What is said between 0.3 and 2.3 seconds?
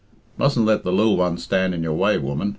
Mustn't let the lil one stand in your way,